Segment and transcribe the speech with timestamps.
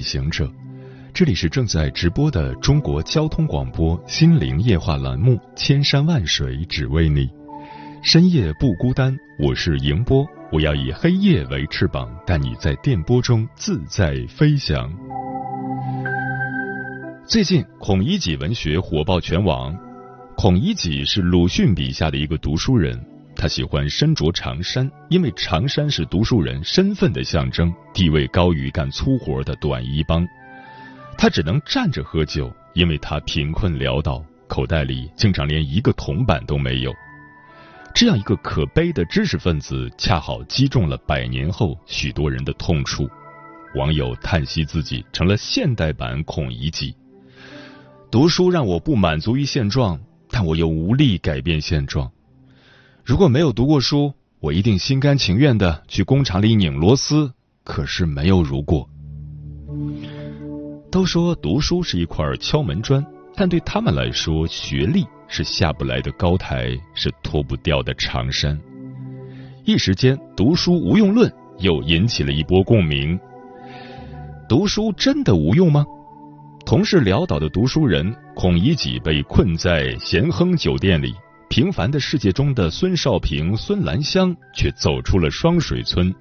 [0.00, 0.50] 位夜行者，
[1.12, 7.26] 这里是正在直播的中国交通广播心灵夜话栏目《千山万水只为你》，
[8.02, 14.90] 深夜不孤单，我是迎波，我要以黑夜为翅膀，带你在电波中自在飞翔。
[17.26, 19.76] 最近，孔乙己文学火爆全网。
[20.34, 22.98] 孔乙己是鲁迅笔下的一个读书人。
[23.40, 30.28] 他喜欢身着长衫，因为长衫是读书人身份的象征，地位高于干粗活的短衣帮。
[31.16, 36.92] 他只能站着喝酒，因为他贫困潦倒，口袋里经常连一个铜板都没有。
[37.94, 43.08] 这样一个可悲的知识分子，恰好击中了百年后许多人的痛处。
[43.74, 46.94] 网友叹息自己成了现代版孔乙己。
[48.10, 49.98] 读书让我不满足于现状，
[50.28, 52.12] 但我又无力改变现状。
[53.10, 57.28] 如果没有读过书，我一定心甘情愿的去工厂里拧螺丝。
[57.64, 58.88] 可是没有如果。
[60.92, 68.56] 都说读书是一块敲门砖，但对他们来说，学历是下不来的高台，是脱不掉的长衫。
[69.64, 73.18] 一时间，读书无用论又引起了一波共鸣。
[74.48, 75.84] 读书真的无用吗？
[76.64, 81.12] 同是潦倒的读书人，孔乙己被困在咸亨酒店里。
[81.50, 86.14] 平凡的世界中的孙少平、孙兰香却走出了双水村。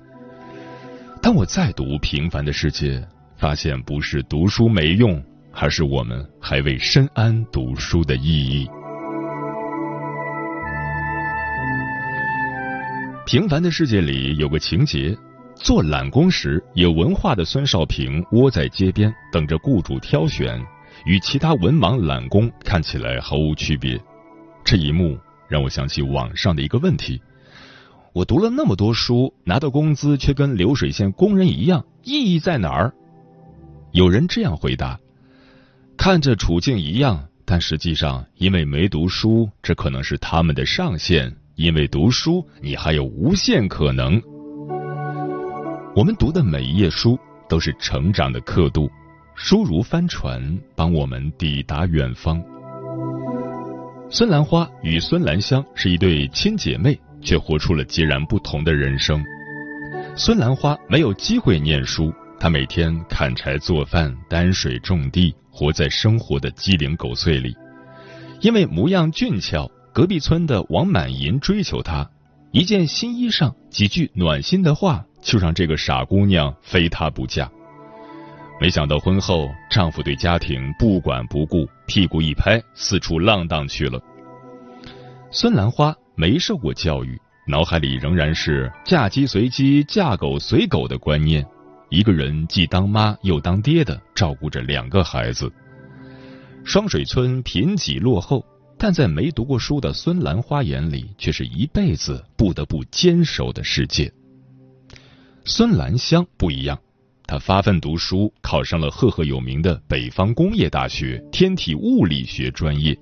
[1.22, 2.98] 当我再读《平凡的世界》，
[3.38, 8.66] 发现不是读书没用，而是我们还未深谙读书的意义。
[13.28, 15.16] 《平凡的世界》里有个情节：
[15.54, 20.60] 做揽工时，有文化的孙少平窝在街边等着雇主挑选，
[21.06, 23.96] 与其他文盲揽工看起来毫无区别。
[24.62, 25.18] 这一幕
[25.50, 27.20] 让我想起网上的一个问题：
[28.14, 32.94] 我读了那么多书，拿的工资却跟流水线工人一样，意义在哪儿？
[33.92, 35.00] 有人这样回答：
[35.98, 44.22] 看着处境一样，但实际上，因为没读书，这可能是他们的上限；因为读书，你还有无限可能。
[45.96, 47.18] 我们读的每一页书
[47.50, 48.88] 都是成长的刻度，
[49.34, 52.40] 书如帆船，帮我们抵达远方。
[54.12, 59.24] 孙兰花与孙兰香是一对亲姐妹，却活出了截然不同的人生。
[60.16, 67.56] 孙兰花没有机会念书，她每天砍柴做饭、担水种地，活在生活的鸡零狗碎里。
[68.42, 72.10] 因为模样俊俏，隔壁村的王满银追求她，
[72.52, 77.48] 一件新衣裳、几句暖心的话，就让这个傻姑娘非他不嫁。
[78.62, 83.98] 没想到婚后，丈夫对家庭不管不顾，屁股一拍，四处浪荡去了。
[85.32, 91.46] 孙兰花没受过教育，脑海里仍然是“嫁鸡随鸡，嫁狗随狗”的观念。
[91.90, 95.50] 一个人既当妈又当爹的照顾着两个孩子。
[96.66, 98.46] 双水村贫瘠落后，
[98.78, 104.12] 但在没读过书的孙兰花眼里，却是一辈子不得不坚守的世界。
[105.46, 106.78] 孙兰香不一样。
[107.30, 112.98] 他发奋读书，考上了赫赫有名的北方工业大学天体物理学专业。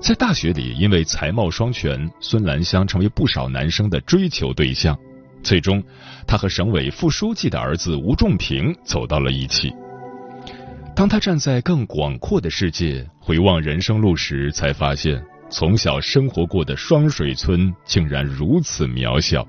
[0.00, 4.98] 在大学里，因为才貌双全，孙兰香成为不少男生的追求对象。
[5.44, 5.80] 最终，
[6.26, 9.72] 他和省委副书记的儿子吴仲平走到了一起。
[10.96, 19.46] 当他站在更广阔的世界回望人生路时，才发现从小生活过的双水村竟然如此渺小。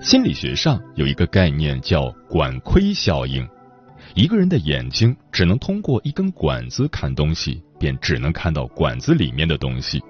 [0.00, 3.46] 心理学上有一个概念叫管窥效应，
[4.14, 10.02] 一个人的眼睛只能通过一根管子看东西，便只能看到管子里面的东西。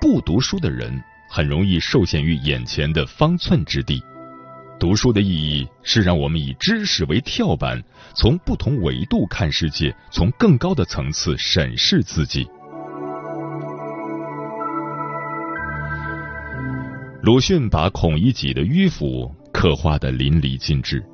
[0.00, 0.96] 不读书的人
[1.28, 4.00] 很容易受限于眼前的方寸之地。
[4.78, 7.82] 读书的意义是让我们以知识为跳板，
[8.14, 12.48] 从不同维度看世界，从更高的层次审视自己。
[17.28, 21.04] 鲁迅把孔乙己的迂腐刻画的淋漓尽致。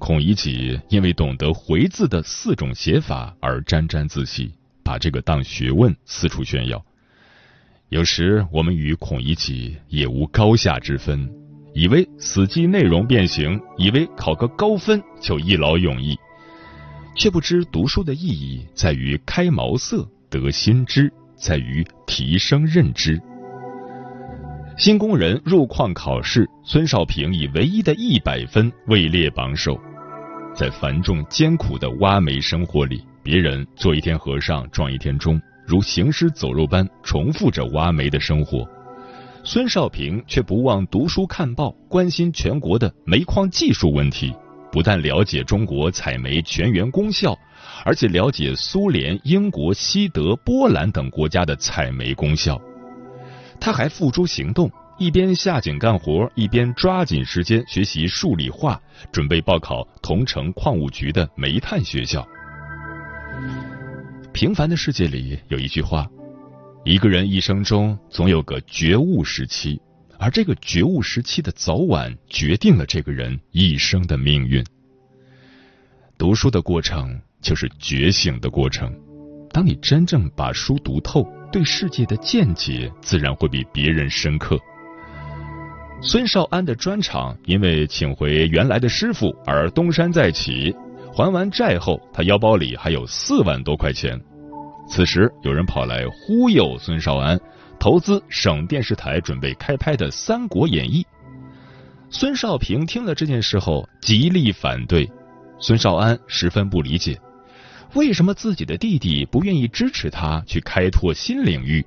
[0.00, 4.52] 孔乙己因为懂得回字的四种写法而沾沾自喜，
[4.82, 6.84] 把这个当学问四处炫耀。
[7.88, 11.30] 有时我们与孔乙己也无高下之分，
[11.72, 16.18] 以为死记内容变形，以为考个高分就一劳永逸，
[17.14, 23.22] 却不知读书的意义在于开茅塞、得新知，在于提升认知。
[24.76, 29.78] 新工人入矿考试，孙少平以唯一的一百分位列榜首。
[30.52, 38.68] 在繁重艰苦的挖煤生活里，别人做一天和尚撞一天钟，如行尸走肉般重复着挖煤的生活。
[39.44, 44.34] 孙少平却不忘读书看报，关心全国的煤矿技术问题，
[44.72, 47.38] 不但了解中国采煤全员功效，
[47.84, 52.60] 而且了解苏联、英国、西德、波兰等国家的采煤功效。
[53.60, 58.80] 他还付诸行动，一边下井干活，一边抓紧时间学习数理化，
[59.10, 62.26] 准备报考桐城矿务局的煤炭学校。
[64.32, 66.08] 平凡的世界里有一句话：
[66.84, 69.80] 一个人一生中总有个觉悟时期，
[70.18, 74.64] 而这个觉悟时期的早晚，决定了这个人一生的命运。
[76.18, 78.94] 读书的过程就是觉醒的过程，
[79.54, 81.24] 当你真正把书读透。
[81.52, 84.58] 对世界的见解自然会比别人深刻。
[86.02, 90.74] 孙少安的专场因为请回原来的师傅而东山再起，
[91.12, 94.20] 还完债后，他腰包里还有四万多块钱。
[94.88, 97.38] 此时有人跑来忽悠孙少安
[97.78, 101.02] 投资省电视台准备开拍的《三国演义》。
[102.10, 105.08] 孙少平听了这件事后极力反对，
[105.60, 107.16] 孙少安十分不理解。
[107.94, 111.84] 为什么自己的弟弟不愿意支持他去开拓新领域？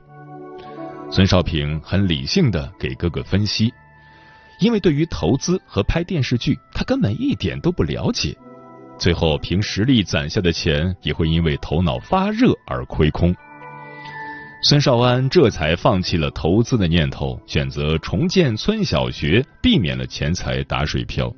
[1.11, 3.73] 孙少平很理性的给哥哥分析，
[4.61, 8.33] 因为对于投资和拍电视剧，他根本一点都不了解，
[8.97, 13.35] 最后凭实力攒下的钱也会因为头脑发热而亏空。
[14.63, 21.31] 孙少安这才放弃了投资的念头，选择重建村小学，避免了钱财打水漂。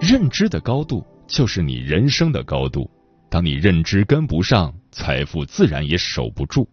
[0.00, 2.90] 认知的高度就是你人生的高度。
[3.36, 6.66] 当你认知跟不上，财富自然也守不住。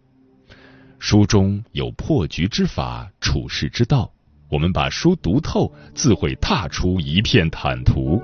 [0.98, 4.10] 书中有破局之法，处世之道。
[4.50, 8.18] 我们把书读透，自会踏出一片坦途。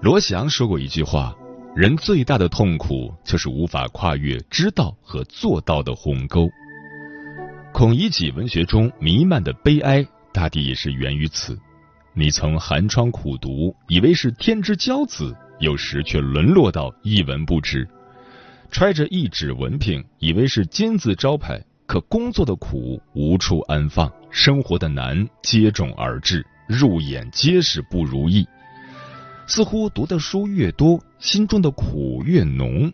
[0.00, 1.34] 罗翔说过一句话
[1.74, 6.48] ：“人最大的痛苦，就是无法跨越知道和做到的鸿沟。”
[7.74, 10.06] 孔乙己文学中弥漫的悲哀。
[10.32, 11.58] 大抵也是源于此。
[12.12, 17.84] 你曾寒窗苦读，以为是天之骄子，有时却沦落到一文不值；
[18.70, 28.46] 揣着一纸文凭，以为是金字招牌，可工作的苦无处安放，生活的难接踵而至，入眼皆是不如意。
[29.46, 32.92] 似乎读的书越多，心中的苦越浓。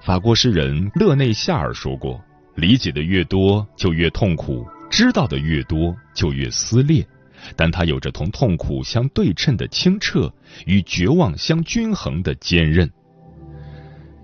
[0.00, 2.20] 法国诗人勒内夏尔说过
[2.54, 7.04] ：“理解的越多，就越痛苦。”知道的越多，就越撕裂，
[7.56, 10.32] 但它有着同痛苦相对称的清澈，
[10.66, 12.88] 与绝望相均衡的坚韧。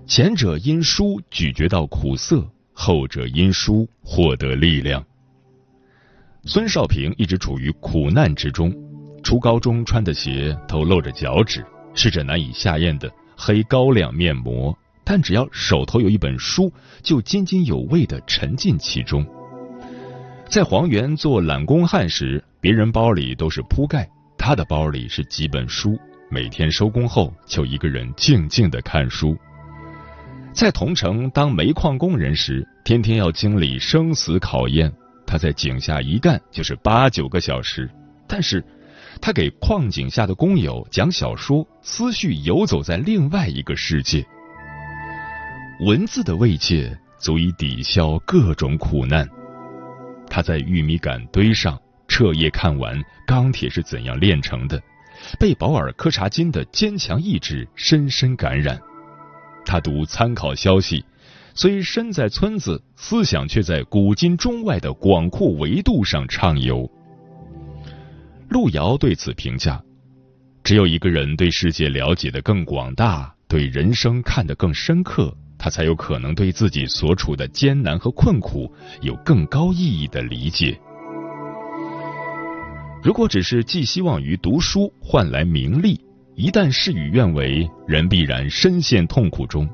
[0.07, 5.03] 前者因书咀嚼到苦涩，后者因书获得力量。
[6.45, 8.73] 孙少平一直处于苦难之中，
[9.21, 14.73] 初高中穿的鞋都露着脚趾，是着难以下咽的黑高粱面膜，
[15.03, 16.71] 但只要手头有一本书，
[17.03, 19.27] 就津津有味的沉浸其中。
[20.51, 24.05] 在黄原做揽工汉时，别人包里都是铺盖，
[24.37, 25.97] 他的包里是几本书。
[26.29, 29.33] 每天收工后，就一个人静静的看书。
[30.51, 34.91] 在桐城当煤矿工人时，天天要经历生死考验，
[35.25, 37.89] 他在井下一干就是八九个小时。
[38.27, 38.61] 但是，
[39.21, 44.21] 他给矿井下的工友讲小说，思绪游走在另外一个世界。
[45.85, 49.25] 文字的慰藉足以抵消各种苦难。
[50.31, 52.97] 他在玉米杆堆上彻夜看完
[53.27, 54.81] 钢铁是怎样炼成的，
[55.37, 58.79] 被保尔柯察金的坚强意志深深感染。
[59.65, 61.03] 他读参考消息，
[61.53, 66.89] 虽身在村子，思想却在古今中外的广阔维度上畅游。
[68.47, 69.83] 路遥对此评价：
[70.63, 75.35] 只有一个人对世界了解的更广大，对人生看得更深刻。
[75.63, 78.67] 他才有可能对自己所处的艰难和困苦
[79.01, 80.75] 有更高意义的理解。
[83.03, 86.03] 如果只是寄希望于读书换来名利，
[86.35, 89.69] 一旦事与愿违，人必然深陷痛苦中。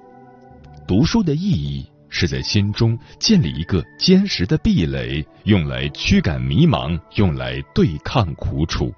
[0.86, 8.94] 读书的意义是在心中建立一个坚实的壁垒，用来驱赶迷茫，用来对抗苦楚。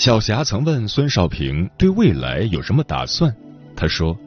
[0.00, 3.30] 小霞曾问孙少平对未来有什么打算，
[3.76, 4.18] 他说：“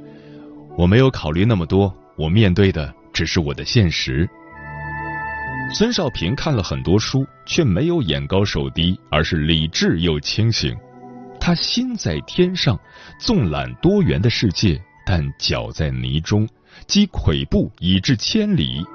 [0.77, 4.29] 我没有考虑那么多，我面对的只是我的现实。”
[5.73, 10.77] 孙少平看了很多书，却没有眼高手低，而是理智又清醒。
[11.39, 12.79] 他心在天上，
[13.17, 16.47] 纵览多元的世界，但脚在泥中，
[16.85, 18.85] 积跬步以至千里。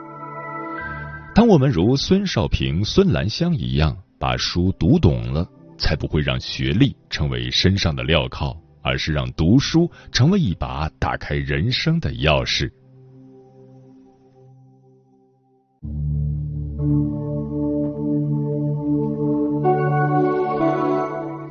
[1.35, 5.45] 当我们如孙少平、孙兰香一样把书读懂了，
[5.79, 12.71] 才不会让学历成为身上的镣铐，而是让读书成为一把打开人生的钥匙。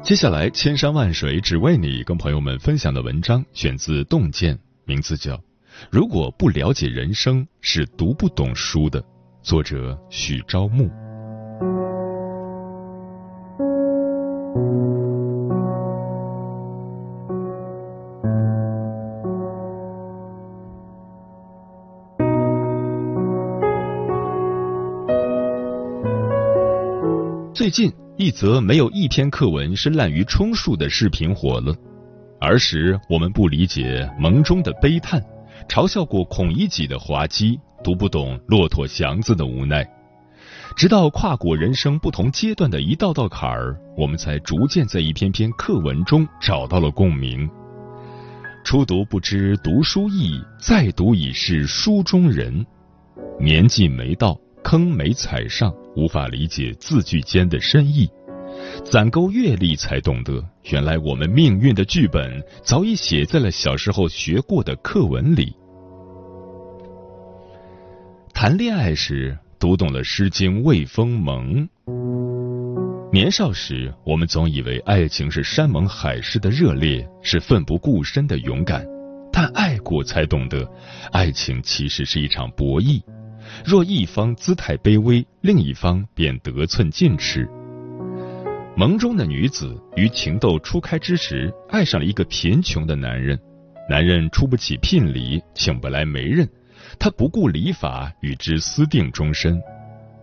[0.04, 4.56] 接下来，千山万水只为你，跟朋友们分享的文章选自《洞见》，
[4.86, 5.36] 名字叫
[5.92, 9.02] 《如果不了解人生，是读不懂书的》，
[9.42, 11.07] 作者许朝暮。
[27.58, 27.92] 最近。
[28.18, 31.76] 一则没有一篇课文是滥竽充数的视频火了。
[32.40, 35.20] 儿时我们不理解蒙中的悲叹，
[35.68, 39.84] 嘲笑过孔乙己的滑稽，读不懂骆驼祥子的无奈。
[40.76, 47.50] 直到跨过人生不同阶段的一道道坎儿，我们才逐渐在一篇篇课文中找到了共鸣。
[48.64, 52.64] 初读不知读书意，再读已是书中人。
[53.40, 54.40] 年纪没到。
[54.64, 58.08] 坑没踩上，无法理解字句间的深意；
[58.86, 65.56] 攒够阅历，才懂得原来我们命运的剧本早已写在了小时候学过的课文里。
[68.32, 71.68] 谈恋爱时，读懂了《诗经·卫风蒙》。
[73.12, 78.86] 年少时，我们总以为爱情是山盟海誓的热烈，是奋不顾身的勇敢，
[79.34, 80.63] 但爱过才懂得，
[81.12, 83.01] 爱情其实是一场博弈。
[83.66, 87.48] 若一方姿态卑微，另一方便得寸进尺。
[88.75, 93.39] 盟中的女子于情窦初开之时，爱上了一个贫穷的男人，
[93.89, 96.48] 男人出不起聘礼，请不来媒人，
[97.00, 99.60] 她不顾礼法与之私定终身。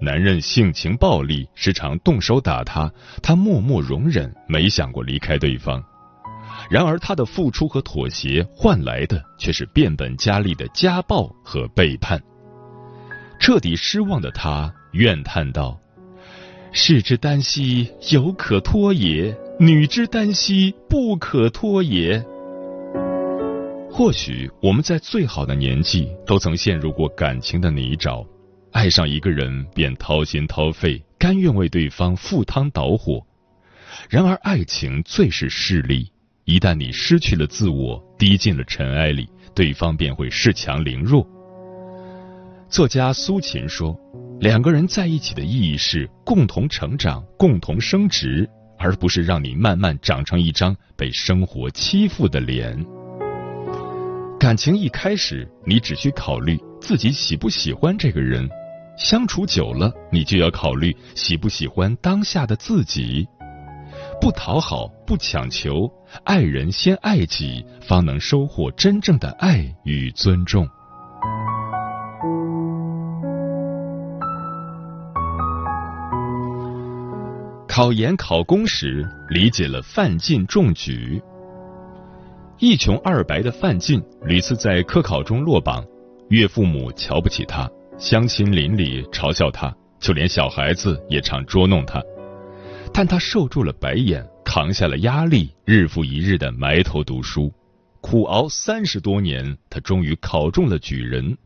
[0.00, 5.82] 男人性情暴戾，时常动手打她，她默默容忍，没想过离开对方。
[6.70, 12.22] 然而，她的付出和妥协换来的却是变本加厉的家暴和背叛。
[13.38, 15.78] 彻底失望的他怨叹道
[16.72, 22.24] ：“士之耽兮，犹可脱也；女之耽兮，不可脱也。”
[23.90, 28.26] 或许我们在最好的年纪都曾陷入过感情的泥沼，
[28.72, 33.24] 爱上一个人便掏心掏肺，甘愿为对方赴汤蹈火。
[34.10, 36.10] 然而，爱情最是势利，
[36.44, 41.24] 一旦你失去了自我，低进了尘埃里，对方便会恃强凌弱。
[42.74, 43.96] 作家苏秦说
[44.42, 52.76] ：“两个人在一起的意义是共同成长、共同升值，而不是让你慢慢长成一张被生活欺负的脸。
[54.40, 58.44] 感情一开始，你只需考虑自己喜不喜欢这个人；
[58.98, 63.24] 相处久了，你就要考虑喜不喜欢当下的自己。
[64.20, 65.88] 不讨好，不强求，
[66.24, 70.68] 爱人先爱己，方能收获真正的爱与尊重。”
[77.76, 81.20] 考研考公时，理解了范进中举。
[82.60, 85.84] 一穷二白的范进屡次在科考中落榜，
[86.30, 92.00] 岳父母瞧不起他，乡亲邻里嘲笑他，就连小孩子也常捉弄他。
[92.92, 97.52] 但他受住了白眼，扛下了压力，日复一日的埋头读书，
[98.00, 101.36] 苦熬三十多年，他终于考中了举人。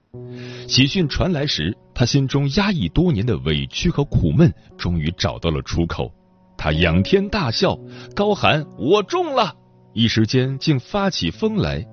[0.68, 6.12] 喜讯传来时，他心中压抑多年的委屈和苦闷终于找到了出口。
[6.58, 7.78] 他仰天大笑，
[8.16, 9.54] 高喊：“我中了！”
[9.94, 11.86] 一时间竟发起疯来。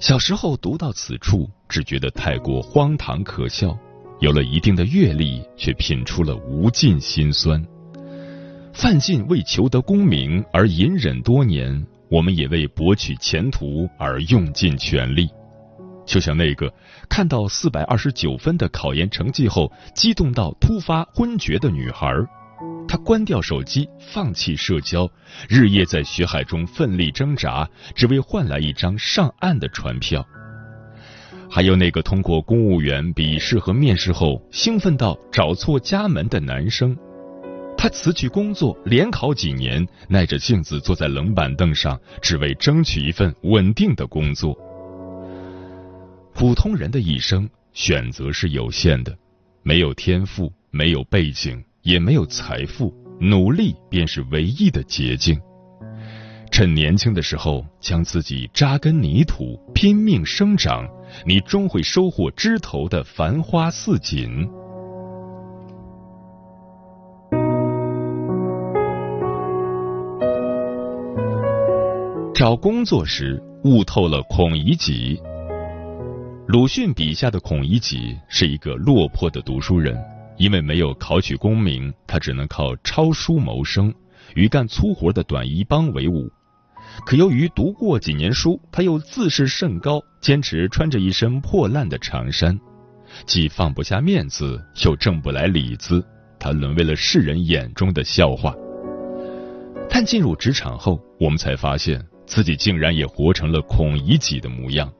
[0.00, 3.78] 小时候读到此处，只觉得太过荒唐可笑；
[4.18, 7.62] 有了一定的阅历，却品出了无尽心酸。
[8.72, 15.28] 范进为求得功名而隐忍多年，我们也为博取前途而用尽全力。
[16.06, 16.72] 就像那个
[17.08, 22.08] 看到四百二十九分的考研成绩后，激动到突发昏厥的女孩。
[22.94, 25.10] 他关掉手机，放弃社交，
[25.48, 30.24] 日夜在学海中奋力挣扎，只为换来一张上岸的船票。
[31.50, 36.96] 还有那个通过公务员笔试和面试后兴奋到找错家门的男生，
[37.76, 44.56] 他他辞去工作，连考几年，耐着性子坐在冷板凳上，只为争取一份稳定的工作。
[46.32, 49.14] 普通人的一生选择是有限的，
[49.62, 55.38] 没有天赋，没有背景，也没有财富，努力便是唯一的捷径。
[56.50, 60.88] 趁年轻的时候，将自己扎根泥土，拼命生长，
[61.26, 64.48] 你终会收获枝头的繁花似锦。
[72.34, 75.20] 找工作时悟透了孔乙己。
[76.46, 79.96] 鲁迅笔下的孔乙己是一个落魄的读书人，
[80.36, 83.94] 因为没有考取功名，他只能靠抄书谋生，
[84.34, 86.30] 与干粗活的短衣帮为伍。
[87.06, 92.58] 可由于读过几年书，他又自视甚高，坚持穿着一身破烂的长衫，
[93.26, 96.04] 既放不下面子，又挣不来里子，
[96.38, 98.54] 他沦为了世人眼中的笑话。
[99.88, 102.04] 但进入职场后，我们才发现。
[102.26, 104.90] 自己竟然也活成了孔乙己的模样，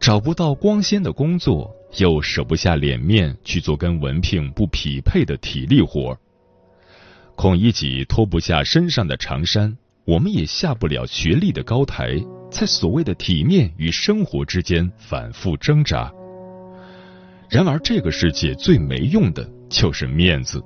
[0.00, 6.16] 找不到光鲜的工作，又舍不下脸面去做跟文凭不匹配的体力活。
[7.36, 12.18] 孔乙己脱不下身上的长衫，我们也下不了学历的高台，
[12.50, 16.12] 在所谓的体面与生活之间反复挣扎。
[17.48, 20.62] 然而，这个世界最没用的就是面子。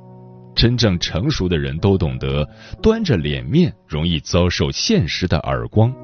[0.55, 2.49] 真正成熟的人都懂得，
[2.83, 5.95] 端着脸面容易遭受现实的耳光。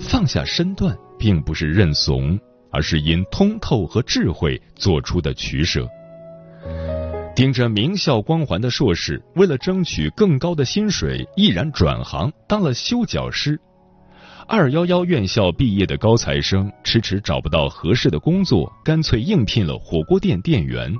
[0.00, 2.38] 放下身段，并不是认怂，
[2.70, 5.88] 而是因通透和智慧做出的取舍。
[7.34, 13.58] 顶着名校光环的硕士，为了争取更高的薪水，毅然转行当了修脚师。
[14.48, 20.92] 二幺幺院校毕业的高材生，迟迟找不到合适的工作，干脆应聘了火锅店店员。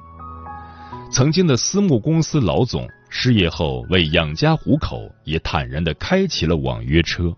[1.10, 7.34] 曾经的私募公司老总失业后为养家糊口，也坦然的开启了网约车。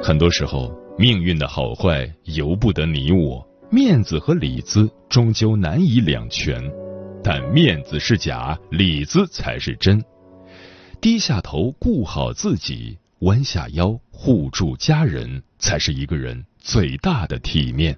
[0.00, 6.60] 很多时候，命运的好坏由不得你我，面子和里子终究难以两全。
[7.22, 10.02] 但面子是假，里子才是真。
[11.00, 17.96] 低下头顾好自己，弯下腰护住家人，才是一个人最大的体面。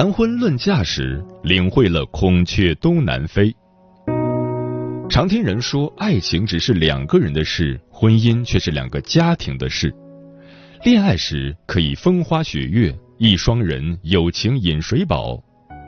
[0.00, 3.54] 谈婚论嫁时，领会了孔雀东南飞。
[5.10, 9.94] 常听人说，爱情只是两个人的事，婚姻却是两个家庭的事。
[10.84, 15.38] 恋爱时可以风花雪月，一双人有情饮水饱；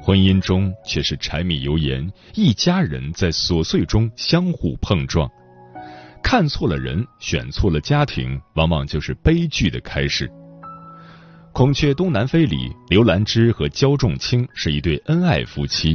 [0.03, 5.27] 婚姻中却是柴米油盐，一家人在琐碎中相互碰撞。
[6.23, 10.29] 看错了人，选错了家庭，往往就是悲剧的开始。
[11.53, 15.95] 《孔雀东南飞》里，刘兰芝和焦仲卿是一对恩爱夫妻，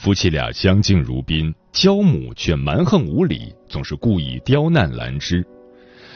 [0.00, 5.46] 夫妻俩相敬如宾，焦母却蛮横无理，总是故意刁难兰芝。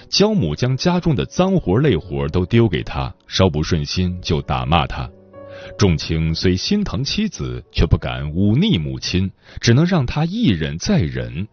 [0.09, 5.09] 焦母将家中的脏活累活都丢给他，稍不顺心就打骂他。
[5.79, 11.47] 仲卿虽心疼妻子，却不敢忤逆母亲，只能让他一忍再忍。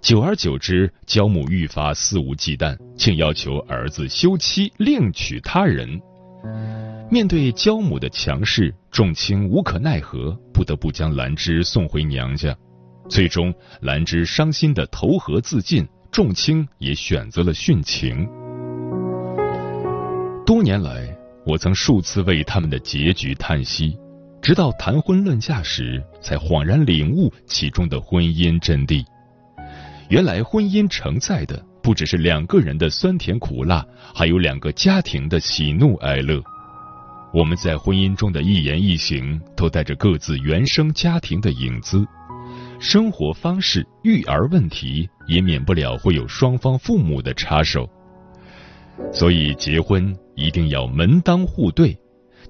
[0.00, 6.00] 久而久之，焦母愈发肆无忌惮，竟要求儿子休妻，另娶他人。
[7.10, 12.56] 面对焦母的强势，仲卿无可奈何，不得不将兰芝送回娘家。
[13.08, 18.28] 最终，兰芝伤心的投河自尽，仲卿也选择了殉情。
[20.46, 23.98] 多年来，我曾数次为他们的结局叹息，
[24.40, 29.04] 直到谈婚论嫁时，才恍然领悟其中的婚姻真谛。
[30.08, 31.60] 原来，婚姻承载的。
[31.82, 36.42] 不只是两个人的酸甜苦辣，还有两个家庭的喜怒哀乐。
[37.32, 42.04] 我们在婚姻中的一言一行，都带着各自原生家庭的影子。
[42.80, 47.88] 生活方式、育儿问题，也免不了会有双方父母的插手。
[49.12, 51.96] 所以，结婚一定要门当户对，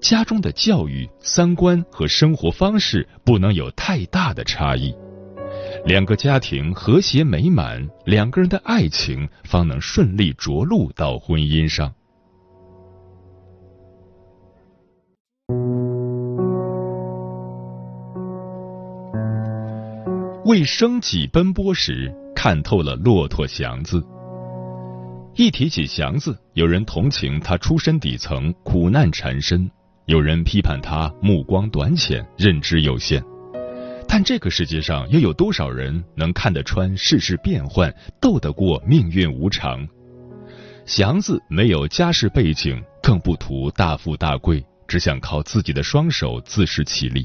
[0.00, 4.94] 家中的教育、三观和生活方式不能有太大的差异。
[5.86, 11.92] 两个家庭和谐美满，两个人的爱情方能顺利着陆到婚姻上。
[20.44, 24.04] 为生计奔波时，看透了骆驼祥子。
[25.36, 29.68] 一提起祥子，有人同情他出身底层，苦难缠身；
[30.06, 33.22] 有人批判他目光短浅，认知有限。
[34.12, 39.86] 但这个世界上又有多少人能看得穿世事变幻，斗得过命运无常？
[40.84, 47.24] 祥子没有家世背景，更不图大富大贵，只想靠自己的双手自食其力。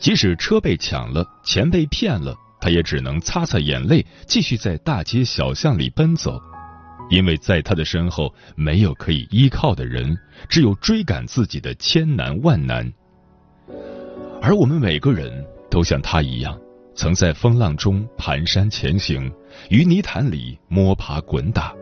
[0.00, 6.42] 即使车被抢了，钱被骗了，他也只能擦擦眼泪，继续在大街小巷里奔走。
[7.08, 10.18] 因为在他的身后没有可以依靠的人，
[10.48, 12.92] 只有追赶自己的千难万难。
[14.42, 16.58] 而我们每个人都像他一样，
[16.94, 19.32] 曾在风浪中蹒跚前行，
[19.70, 21.74] 于泥潭里摸爬滚打。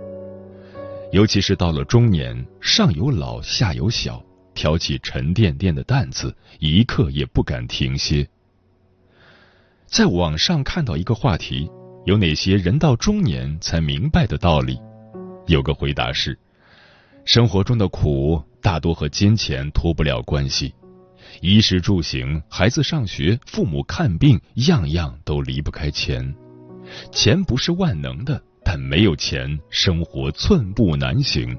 [1.11, 4.23] 尤其是到了中年，上有老下有小，
[4.55, 8.29] 挑起沉甸甸的担子，一刻也不敢停歇。
[9.87, 11.71] 在网上看到一个话题：
[12.05, 14.79] 有哪些人到中年才明白的道理？
[15.47, 16.39] 有个回答是：
[17.25, 20.75] 生活中的苦大多和金钱脱不了关系，
[21.41, 26.35] 衣食住行、孩子上学、父母看病，样样都离不开钱。
[27.13, 28.43] 钱不是万能的。
[28.71, 31.57] 但没有钱，生活寸步难行。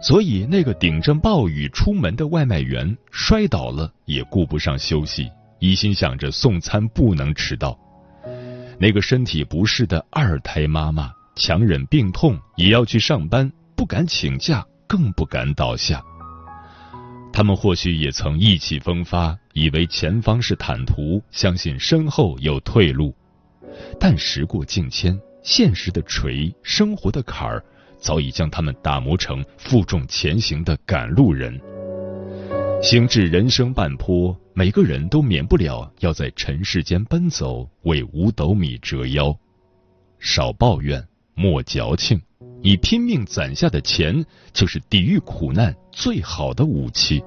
[0.00, 7.76] 所以，那个顶着暴雨出门的外卖员摔倒了也顾不上休息，一心想着送餐不能迟到。
[8.78, 16.00] 那个身体不适的二胎妈妈强忍病痛也要去上班，不敢请假，更不敢倒下。
[17.36, 23.14] 他们或许也曾意气风发，以为前方是坦途，相信身后有退路，
[24.00, 25.20] 但时过境迁。
[25.42, 27.62] 现实的锤，生活的坎儿，
[27.98, 31.60] 早已将他们打磨成负重前行的赶路人。
[32.82, 39.38] 行至人生半坡，每个人都免不了要在尘世间奔走，为五斗米折腰。
[40.18, 42.18] 少抱怨，莫矫情，
[42.66, 47.22] 你拼命攒下的钱，就是抵御苦难最好的武器。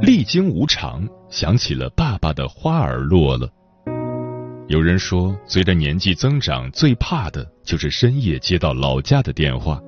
[0.00, 3.46] 历经无常，想起了爸爸的花儿落了。
[4.66, 9.78] 有人说，随着年纪增长，最怕的就是深夜接到老家的电话。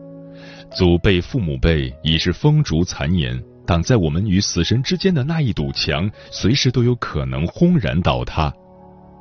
[0.77, 8.53] 祖辈、父母辈已是风烛残年，挡在我们与死神之间的那一堵墙，随时都有可能轰然倒塌。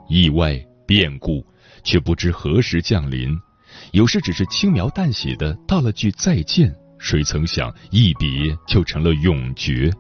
[0.08, 1.46] 意外、变故，
[1.84, 3.38] 却不知何时降临。
[3.92, 8.30] 有时只是轻描淡写的道了句再见，谁曾想一别
[8.68, 9.92] 就成了永诀。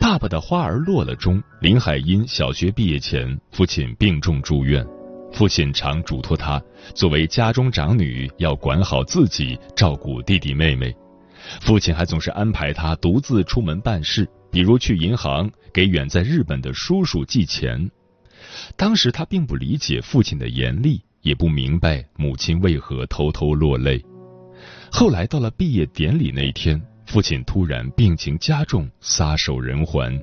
[0.00, 4.84] 爸爸的花儿落了中，林海音小学毕业前，父亲病重住院，
[5.32, 6.60] 父亲常嘱托他，
[6.94, 10.92] 作为家中长女，要管好自己，照顾弟弟妹妹。
[11.60, 17.90] 父亲还总是安排他独自出门办事，比如去银行给远在日本的叔叔寄钱。
[18.76, 24.04] 当时他并不理解父亲的严厉，也不明白母亲为何偷偷落泪。
[24.90, 26.80] 后来到了毕业典礼那天。
[27.04, 30.18] 父亲突然病情加重，撒手人寰，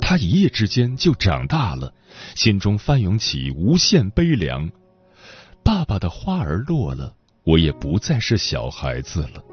[0.00, 1.92] 他一夜之间就长大了，
[2.34, 4.68] 心中翻涌起无限悲凉。
[5.62, 7.14] 爸爸的花儿落了，
[7.44, 9.44] 我也不再是小孩子了。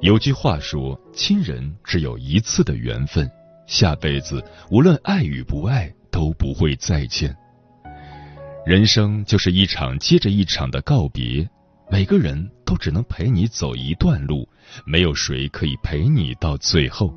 [0.00, 3.30] 有句话说，亲人只有一次的缘分，
[3.66, 7.36] 下辈子无论爱与不爱都不会再见。
[8.64, 11.46] 人生就是一场接着一场的告别。
[11.90, 14.48] 每个人都只能陪你走一段路，
[14.86, 17.12] 没有谁可以陪你到最后。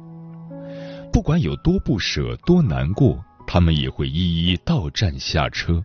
[1.14, 5.82] 不管有多不舍、多难过，他们也会一一到站下车。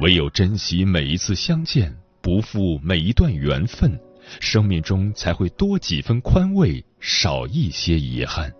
[0.00, 3.98] 唯有珍惜每一次相见，不负每一段缘分，
[4.40, 8.52] 生命中才会多几分宽慰，少一些遗憾。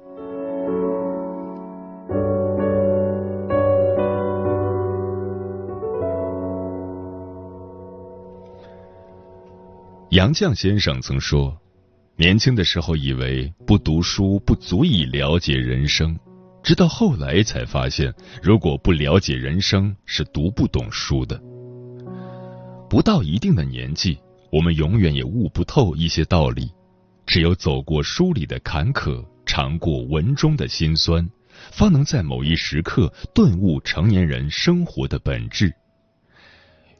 [10.10, 11.56] 杨绛先生曾说
[12.18, 16.18] ：“年轻的时候以为不读书不足以了解人生，
[16.64, 21.40] 直到后来才发现，如果不了解人生，是读不懂书的。
[22.88, 24.18] 不到一定的年纪，
[24.50, 26.68] 我们永远也悟不透一些道理。
[27.24, 31.24] 只有走过书里的坎坷，尝过文中的辛酸，
[31.70, 35.72] 方能在某一时刻顿悟成年人生活的本质。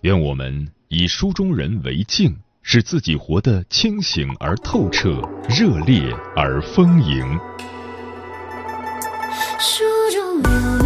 [0.03, 7.39] 愿我们以书中人为镜。”使自己活得清醒而透彻，热烈而丰盈。
[9.59, 10.80] 书中有